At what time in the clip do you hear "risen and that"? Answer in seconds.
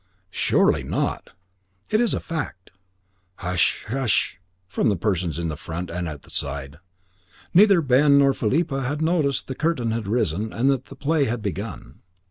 10.07-10.85